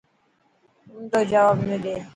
اونڌو 0.91 1.19
جواب 1.31 1.57
نه 1.69 1.75
ڏي. 1.83 1.95